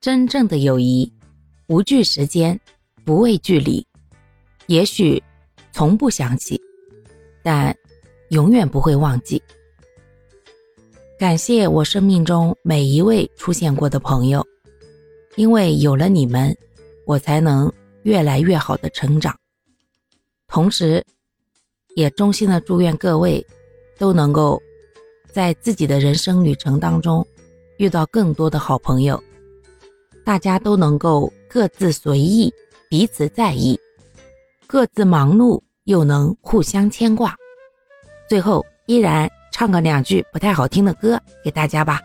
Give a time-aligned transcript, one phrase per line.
[0.00, 1.12] 真正的友谊，
[1.66, 2.58] 无惧时间，
[3.04, 3.84] 不畏距离。
[4.68, 5.20] 也许
[5.72, 6.60] 从不想起，
[7.42, 7.76] 但
[8.28, 9.42] 永远不会忘记。
[11.18, 14.46] 感谢我生命中每一位出现过的朋友，
[15.34, 16.56] 因为有了你们，
[17.04, 17.70] 我才能
[18.04, 19.36] 越来越好的成长。
[20.46, 21.04] 同时，
[21.96, 23.44] 也衷心的祝愿各位
[23.98, 24.62] 都能够
[25.32, 27.26] 在自己的人生旅程当中
[27.78, 29.20] 遇到更多的好朋友。
[30.28, 32.52] 大家都能够各自随意，
[32.90, 33.80] 彼此在意，
[34.66, 37.34] 各自忙碌又能互相牵挂。
[38.28, 41.98] 最后，依然唱个两句不太好听的歌给大家吧。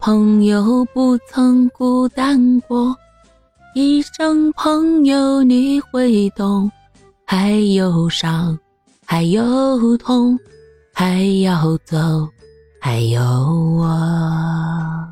[0.00, 2.96] 朋友不曾孤单过，
[3.72, 6.68] 一声朋友你会懂，
[7.24, 8.58] 还有伤，
[9.06, 10.36] 还有痛，
[10.92, 12.28] 还要走，
[12.80, 13.22] 还有
[13.78, 15.11] 我。